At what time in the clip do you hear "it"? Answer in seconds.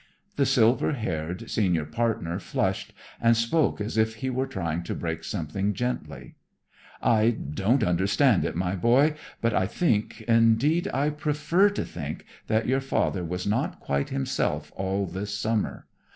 8.43-8.55